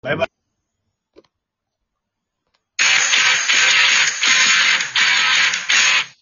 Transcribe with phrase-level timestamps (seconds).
[0.00, 0.28] バイバイ。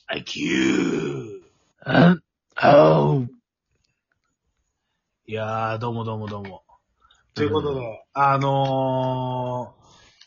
[0.08, 1.40] IQ!
[1.84, 2.22] うん？
[2.54, 3.28] あう
[5.26, 6.62] いやー、どうもどうもどうも。
[7.34, 9.74] ということで、あの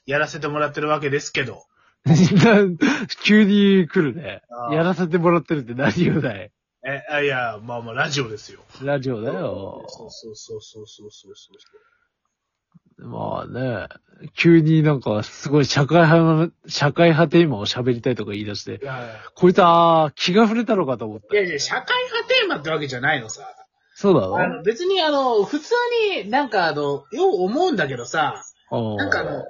[0.08, 1.66] ー、やらせてもらってるわけですけど、
[3.24, 4.70] 急に来るねあ。
[4.70, 6.52] ーやらせてもらってるって何をだい
[6.86, 8.62] え、あいや、まあまあ、ラジオですよ。
[8.84, 9.86] ラジオだよ。
[9.88, 11.58] そうそうそうそうそうそうそう。
[13.00, 13.88] まあね、
[14.36, 21.36] 急になんかすごい社会派の、社会派テーマを喋りたいとか言い出してい、やいやこいつは気が触れたのかと思った。
[21.36, 23.44] いやいや、社会派テーマってわけじゃないのさ。
[23.96, 25.74] そうだあろの別にあの、普通
[26.16, 29.44] になんかあの、よう思うんだけどさ、うんなんかあの、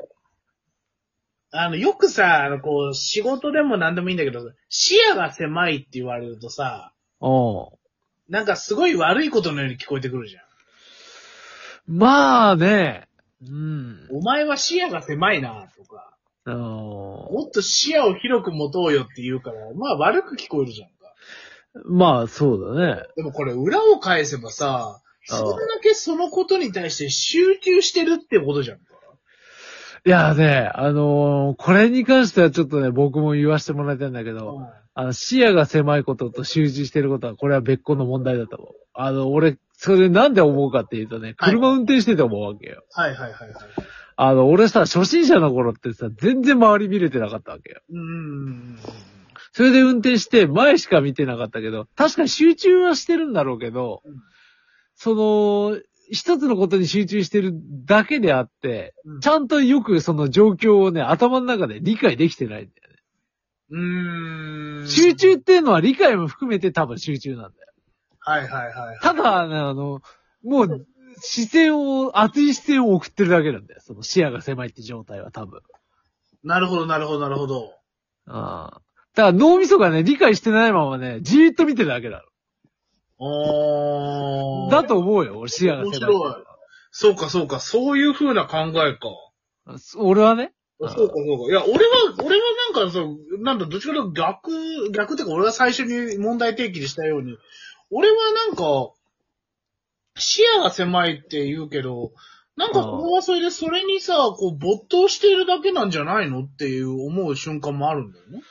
[1.51, 7.27] あの、よくさ、あの、こう、仕事でも何でもいいんだけど、視野が狭いって言われるとさ、う
[7.75, 7.79] ん
[8.29, 10.43] なんかすごい悪いことのように聞こえてくるじゃん。
[11.87, 13.08] まあね、
[13.41, 14.07] うん。
[14.11, 16.13] お前は視野が狭いな、とか、
[16.45, 20.93] うんもっと視野を広く持とうよって言うから、まあ悪く聞こえるじゃんか。
[21.85, 23.03] まあそうだね。
[23.15, 28.83] でもこれ裏を返せばさ、それだけそのことに対して集中してるってことじゃんか。
[30.05, 34.61] いやね、あのーこれに関してはちょっとね、僕も言わせてもらいたいんだけど、
[34.93, 38.73] あの、視野が狭いことと集中してることは、これは別個の問題だと思う。
[38.93, 42.83] あの、俺、それなんで思うかっていうとね、はい車運転してて思うわけよ。
[42.91, 43.53] はいはいはいはい。
[44.17, 47.79] あの、俺さ、初心者の頃ってさ、全然周り見れてなかったわけよ。
[47.89, 48.77] うーん。
[49.53, 54.15] それで運転して、前しか見てなかったけど、確かに集中はしてるんだろうけど、うん
[54.95, 55.79] その、
[56.11, 57.53] 一つのことに集中してる
[57.85, 62.95] だけであって、うんちゃんとよくその状況をね、頭の中で理解できてないんだよね。
[63.69, 64.87] うーん。
[64.89, 67.68] 集中っていうのは理解も含めて多分集中なんだよ。
[68.19, 68.99] はいはいはいはい。
[69.01, 70.01] ただね、あの、
[70.43, 70.87] もう、
[71.21, 73.81] 視線を、熱い視線を送ってるだけなんだよ。
[73.81, 75.61] その視野が狭いって状態は多分。
[76.43, 77.73] なるほどなるほどなるほど。
[78.27, 78.81] ああ。
[79.15, 82.29] だから脳みそがね、理解してないままね、じーっと見てるだけだろ。
[83.17, 84.71] おー。
[84.71, 85.99] だと思うよ、俺視野が狭い。
[85.99, 86.43] 面白い。
[86.91, 89.09] そうかそうか、そういう風な考えか。
[89.97, 90.53] 俺はね。
[90.79, 91.13] そうかそうか。
[91.13, 97.37] いや、俺は、俺はなんかそう、なんだ、どっちかというと逆、逆っていうか俺が最初に問題提起したように、
[97.91, 98.91] 俺はなんか、
[100.17, 102.11] 視野が狭いって言うけど、
[102.55, 108.41] なんかこれはそれでそれにさ、こう没頭してるだけなんじゃないのっていう思う瞬間もあるんだよね。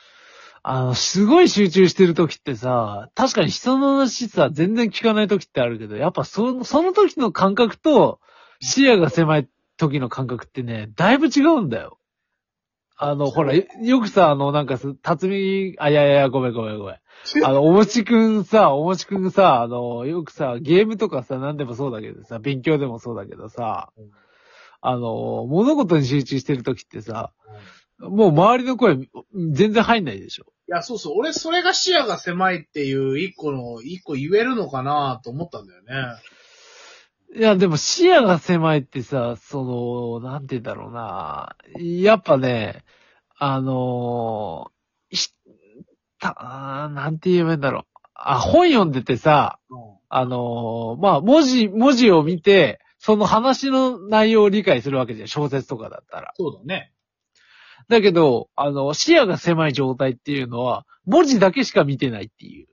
[0.63, 8.19] あの、すごい集中してる時ってさ、確かに人の話さ、全然聞かない時ってあるけど、やっぱその、その時の感覚と、
[8.61, 9.47] 視野が狭い
[9.77, 11.98] 時の感覚ってね、だいぶ違うんだよ。
[13.01, 16.95] あの、ほら、よよくさ、あの、なんかす、辰巳、あ、いやいや、ごめんごめんごめん。
[17.45, 24.09] あの、おもちくんさ、おもちくんさ、あの、よくさ、ゲームとかさ、何でもそうだけどさ、勉強でもそうだけどさうん、
[24.81, 27.31] あの、物事に集中してる時ってさ、
[27.99, 28.97] もう周りの声、
[29.53, 30.51] 全然入んないでしょ。
[30.67, 31.13] いや、そうそう。
[31.17, 36.19] 俺、それが視野が狭いっていう一個の、一個言えるのかなと思ったんだよね。
[37.35, 39.63] いや、でも視野が狭いってさ、そ
[40.21, 41.55] の、なんて言うんだろうな。
[41.79, 42.83] やっぱね、
[43.37, 45.29] あのー、ひ
[46.19, 47.99] た、なんて言えばいいんだろう。
[48.15, 49.59] あ、本読んでてさ、
[50.09, 55.27] あのーまあ、文字、文字を見て、その話の内容を理解するわけじゃん。
[55.27, 56.33] 小説とかだったら。
[56.35, 56.91] そうだね。
[57.89, 62.67] だけど、あの、視野が狭い状態っていうのは、文字だけしか見てないっていう。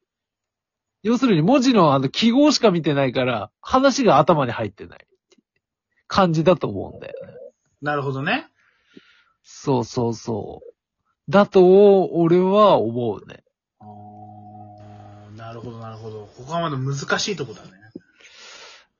[1.06, 5.06] 要するに文字のあの記号しか見てないから、話が頭に入ってない
[6.08, 7.32] 感じだと思うんだよね。
[7.80, 8.48] なるほどね。
[9.44, 11.30] そうそうそう。
[11.30, 13.44] だと、俺は思うね。
[15.36, 16.28] なるほど、なるほど。
[16.36, 17.70] ここはまだ難しいとこだね。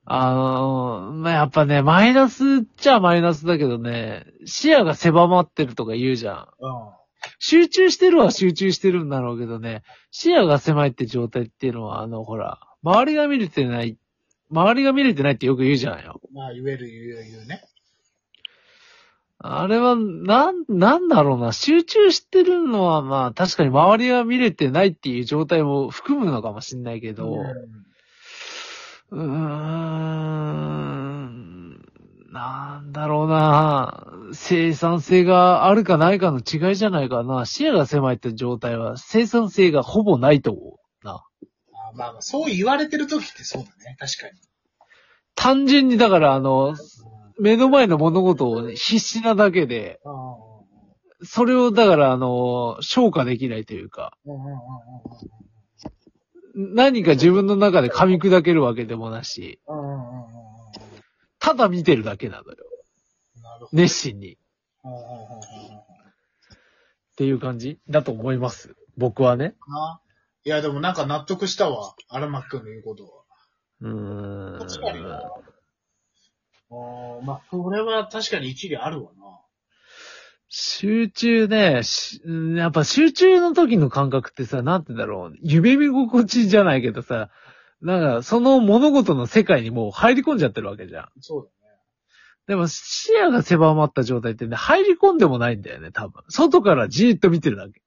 [0.05, 2.45] あのーまあ、やっぱね、マイナスっ
[2.77, 6.47] ちゃマイナスだけどね、視野が狭まってるとか言うじゃん。
[6.57, 6.97] うん。
[7.39, 13.97] 集中してるは集中してるんだろうけどね、視野が狭いって状態っていうのは、あの、ほら、周りが見れてない、
[14.51, 16.21] 周りが見れてないってよく言うじゃんよ。
[16.33, 17.63] まあ、言える、言う、言うね。
[19.39, 27.35] あれは、なん、なんだろうな、集中してるのはまあ、確かに周りが見れてないっていう状態も含むのかもしんないけど、
[29.11, 30.77] うーん、
[32.31, 34.07] なんだろうな。
[34.33, 37.45] 生産性があるかないかの違いじゃないかな。
[37.45, 41.13] 視野が狭いって状態は生産性がほぼないと思うな。
[41.13, 41.23] あ
[41.95, 43.95] まあまあ、そう言われてる時ってそうだね。
[43.99, 44.33] 確かに。
[45.35, 46.75] 単純にだからあの、
[47.39, 50.09] 目の前の物事を必死なだけで、あ
[51.23, 54.57] それをだからあの、消化できないというか、うんうんうんうん
[56.59, 60.37] 何か自分の中で噛み砕けるわけでもなし、うんうんうんうん
[61.39, 62.57] ただ見てるだけなのよ。
[63.71, 64.33] 熱心に。
[64.33, 64.37] っ
[67.17, 68.75] ていう感じだと思います。
[68.97, 69.55] 僕はね。
[69.67, 70.01] な
[70.45, 71.93] いや、でもなんか納得したわ。
[72.09, 73.23] 荒牧くんの言うことは。
[73.81, 74.59] うーん。
[74.59, 75.21] 確かにな。
[76.69, 79.17] あーまあ、これは確かに一理あるわな。
[80.49, 81.81] 集中ね、
[82.55, 85.35] やっぱ集中の時の感覚ってさ、なんてだろう。
[85.41, 87.29] 夢見心地じゃないけどさ、
[87.81, 91.07] なんか、その物事の世界にもう入り込んじゃってるわけじゃん。
[91.19, 91.51] そう。
[92.47, 96.23] でも視野が狭まった状態ってね、入り込んでもないんだよね、多分。
[96.29, 97.81] 外からじーっと見てるだけ。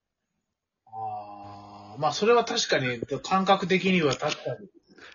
[0.86, 4.68] ああ、まあそれは確かに、感覚的には確かに。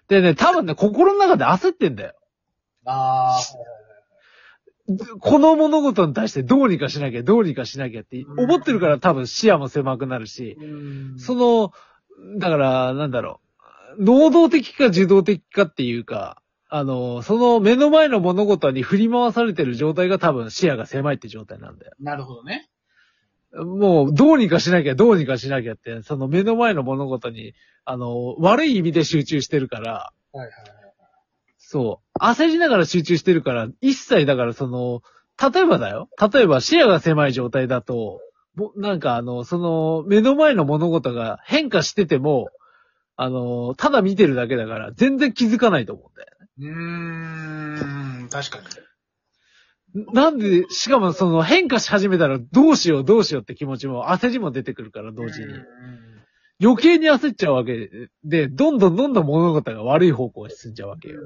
[0.07, 2.13] でね、多分ね、心の中で焦ってんだよ。
[2.85, 3.41] ああ、
[5.19, 11.71] この物事に対してどうにかしなきゃ、どうにかしなきゃって思ってるから多分視野も狭くなるし、うんその、
[12.39, 13.41] だから、なんだろ
[13.97, 21.93] う、能動的か受動的かっていうか、あの、その目の前の物事に振り回されてる状態が多分視野が狭いって状態なんだよ。
[21.99, 22.69] なるほどね。
[23.53, 27.53] もう、どうにかしなきゃ、どうにかしなきゃって、その目の前の物事に、
[27.85, 30.75] あの、悪い意味で集中してるから、はいはいはい。
[31.57, 32.19] そう。
[32.19, 35.01] 焦りながら集中してるから、一切だからその、
[35.41, 36.09] 例えばだよ。
[36.31, 38.19] 例えば視野が狭い状態だと、
[38.55, 42.49] もなんかあの、その、目の前の物事が変化してても、
[43.17, 48.65] あの、ただ見てるだけだから、全然気づかないと思うんだようーん、確かに。
[48.65, 50.05] ね。
[50.13, 55.47] なんで、しかもその変化し始めたらどうしようどうしようって気持ちも焦りも出てくるから、同時に。
[55.47, 55.65] うん
[56.61, 57.89] 余計に焦っちゃうわけ
[58.23, 61.19] で、どんどんどんどん物事が悪い方向に進んじゃうわけよ。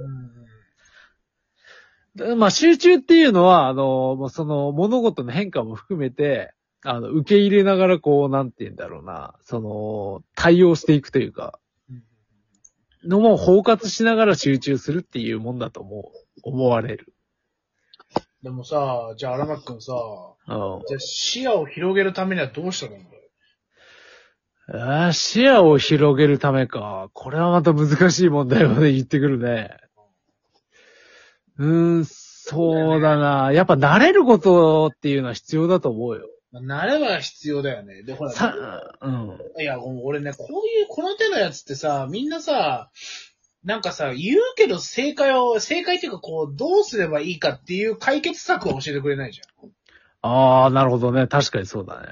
[2.16, 6.54] でまあ集中っていうのは、あの、その物事の変化も含めて、
[6.84, 11.69] あの、受け入れながらこう、なんて言うんだろうな、その、対応していくというか、うん
[13.06, 16.04] のも包括しながら集中するっていうもんだと思う、
[16.44, 17.14] 思われる。
[18.44, 19.94] でもさ、じゃあ荒牧くんさ、
[20.48, 23.20] うんじゃあ視野を広げるためにはどうしたらいいんだよ。
[24.72, 27.10] あー視野を広げるためか。
[27.14, 29.72] これはまた難しい問題をね、言ってくるね。
[31.58, 33.52] うーん、そうだな。
[33.52, 36.28] やっぱ慣れることっていうのは必要だと思うよ。
[36.52, 38.04] まあ慣れは必要だよね。
[38.04, 38.56] で、ほら、さ、
[39.02, 39.38] うん。
[39.60, 42.90] いや、俺ね、こういう、この手のやつってさ、みんなさ、
[43.64, 49.70] なんかさ、言うけど正解を、正解っていうかこう、どうすればいいかっていう解決策を教えてくれないじゃん。
[50.22, 51.28] ああ、なるほどね。
[51.28, 52.08] 確かにそうだね。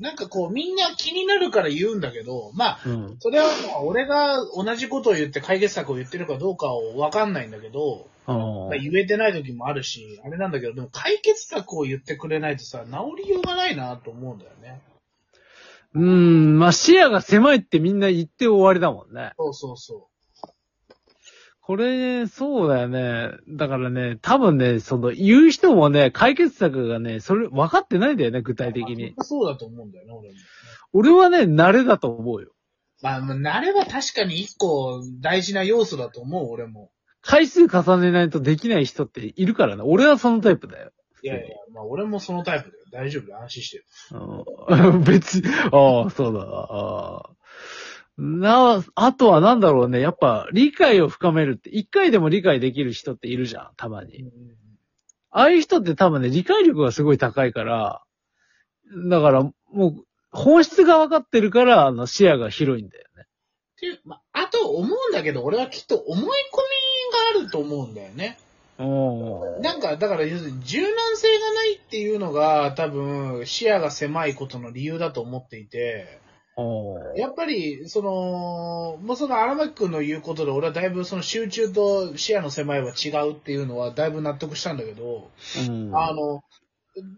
[0.00, 3.16] なんかこう、みんな気になるから言うんだけど、まあ、うん。
[3.20, 14.80] それはまあ俺が同じことを言って解決策を言ってるかどうかをわかんないんだけど、うんまあ言えてない時もあるし、あれなんだけど、でも解決策を言ってくれないとさ、治りようがないなと思うんだよね。
[15.94, 19.32] うーん、まあ視野が狭いってみんな言って終わりだもんね。
[19.36, 20.08] そうそうそ
[21.66, 23.30] これ、そうだよね。
[23.48, 28.72] だからね、多分ね、その、言う人もね、解決策がね、それ、分かってないんだよね、具体う。
[28.74, 29.14] 的に。
[29.16, 30.34] まあそうだと思うんだよね、俺も。
[30.92, 32.52] 俺はね、慣れだと思うよ。
[33.00, 36.90] まあ、まあ慣れは確かに一個大事な要素だと思う、俺も。
[37.22, 39.82] 回数重ねないとできない人っているからね。
[39.86, 40.90] 俺はそのタイプだよ。
[41.22, 42.84] いやいや、まあ俺もそのタイプだよ。
[42.92, 43.84] 大丈夫だよ、安心してる。
[44.68, 46.40] うん 別、ああ、そうだ。
[46.40, 47.30] ああ。
[48.16, 50.00] な、あとはなんだろうね。
[50.00, 54.24] やっぱ理解を深めるって、一回でも理解できる人っているじゃん、たまに。
[55.30, 58.02] ああいう人って多分ね、理解力がすごい高いから、
[59.08, 63.22] だからもう、本質が分かってるから、あの、視野が広いんだよね。
[63.22, 63.26] っ
[63.78, 68.38] ていう、まあ、あと思うんだけど、俺はきっと思い込みがあると思うんだよね。
[68.78, 76.33] おなんか、だから要するに柔軟性がないっていうのが多分視野が狭いことの理由だと思っていて、お
[77.16, 85.30] やっぱり、その、もうその荒牧くんの言うことで俺はだいぶその集中と視野の狭いは違うっていうのはだいぶ納得したんだけど、
[85.68, 85.96] うん。
[85.96, 86.42] あの、っ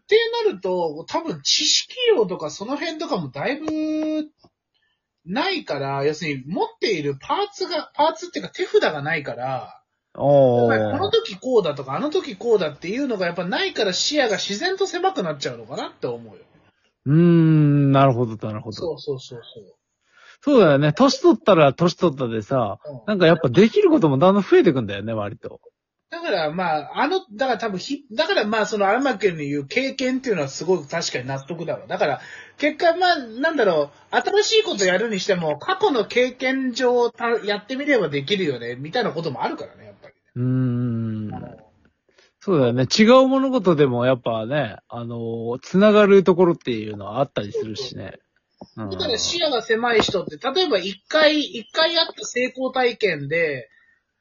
[0.07, 0.17] て
[0.47, 4.31] なると、多分知識量とかその辺とかもだいぶ
[5.27, 9.83] ないから、要するに持っているパーツが、パーツっていうか手札がないから、
[10.15, 16.46] おやっぱりこの時こうだとか、あの時こうだっていうのがやっぱないから視野が自然と狭くなっちゃうのかなって思うよ。
[17.07, 18.77] うーん、なるほど、なるほど。
[18.77, 19.65] そうそうそうそう。
[20.43, 20.93] そうだよね。
[20.93, 25.61] 年取ったら年取ったでさ、うんなんかやっぱできることもだんだん増えてくんだよね、割と。
[26.11, 31.87] だからまあ、あの、だから多分ひ、だからまあその荒牧君の言う経験っていうのはすごく確かに納得だわ。
[31.87, 32.21] だから、
[32.59, 40.15] 結果まあ、なんだろう、新しいことやるにしても、過去の経験上たやってみればできるよね、みたいなこともあるからね、やっぱり。
[40.37, 41.66] うーん。
[42.47, 42.87] そうだよね。
[42.97, 48.21] 違う物事でもやっぱね、あのーつながるところっていうのはあったりするしね。
[48.77, 53.69] うんだから視野が狭い人って、例えば一回、一回あった成功体験で、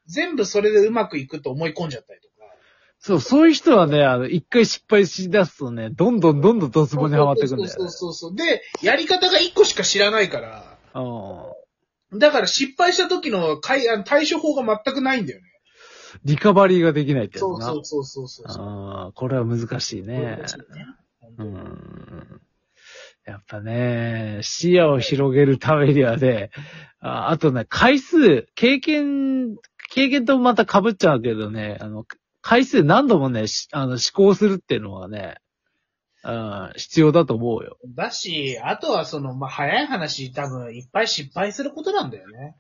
[0.08, 2.51] 全部それでうまくいくと思い込んじゃったりとか。
[2.98, 7.67] そう、そういう人はね、あの、一回失敗しだすとね、どんどんどんどんドツボにはまってくんだよ、ね。
[7.67, 8.36] そうそうそうそう。
[8.36, 12.20] で、やり方が一個しか知らないから、うん。
[12.20, 15.46] だから失敗した時の対あの対処法が全くないんだよね。
[16.25, 17.65] リカバリーができないってやつな。
[17.67, 18.65] そうそうそうそうそう。
[18.65, 20.39] ああ、これは難しいね。
[21.38, 21.48] うう。
[21.48, 22.41] ん。
[23.25, 26.51] やっぱね、視野を広げるためにはね、
[27.00, 29.55] ああとね、回数、経験、
[29.91, 32.05] 経験とまた被っちゃうけどね、あの、
[32.41, 35.38] 回数何度もね、しあの、試行するっていうのはね、
[36.24, 37.77] うん、必要だと思うよ。
[37.88, 42.55] だし、あとはその、まあ、早い話、多分、いっぱい失敗することなんだよね。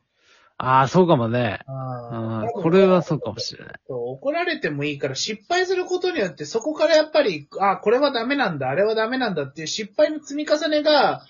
[0.57, 1.59] ああ、そうかもね。
[1.67, 1.71] う
[2.15, 3.73] んうん、これはそうかもしれない。
[3.89, 11.23] 怒られてもいいから失敗することによってそこからやっぱり、あ、これはダメなんだ、あれはダメなんだっていう失敗の積み重ねが、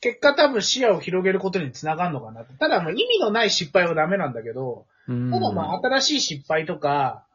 [0.00, 2.44] 結果多分視野を広げることにつながるのかな。
[2.44, 5.30] ただもう意味のない失敗はダメなんだけど、うん。
[5.32, 7.26] ただまあ新しい失敗とか、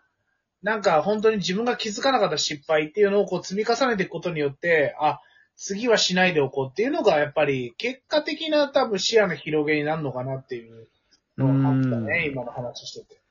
[0.61, 5.19] なんか本当に自分が気づかなかった失敗っていうのをこう積み重ねていくことによって、あ、
[5.57, 10.87] 次はしないでおこうっていうのがやっぱり結果的な多分視野の広げになるのかなっていう
[11.37, 13.21] のを感じたね、今の話してて。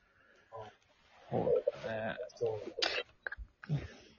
[1.29, 2.15] そうだね。
[2.35, 2.59] そ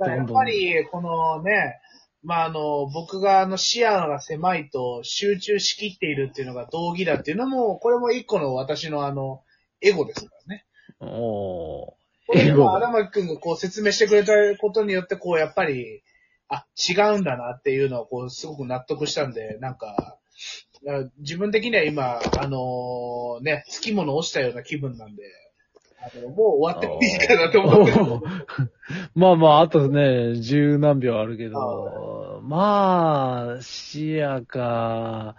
[0.00, 0.08] う。
[0.10, 1.80] やっぱり、このね、
[2.22, 9.42] まあ、あの、僕があの視野が狭いと集中しきっているっていうのが道義だっていうのも、これも一個の私のあの、
[9.82, 10.64] エゴですからね。
[11.00, 11.92] おー。
[12.26, 16.02] これも荒牧くんがこう説明してくれたことによって、こうやっぱり、
[16.48, 20.18] あ、違うんだなっていうのは、こう、すごく納得したんで、なんか、
[20.86, 25.22] あ自分的には今、あのね、つきもの落ちたような気分なんで、
[26.00, 27.92] あの、もう終わってもいいかなと思って
[29.14, 35.36] まあまあ、あとね、十何秒あるけど、まあ、視野か、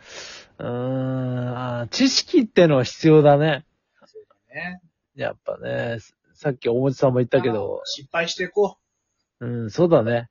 [0.58, 3.66] うーんあ、知識ってのは必要だね。
[4.06, 4.82] そうだね。
[5.16, 6.00] やっぱね、
[6.34, 8.78] さっきおもちさんも言ったけど、失敗していこ
[9.40, 9.46] う。
[9.46, 10.30] うん、そうだね。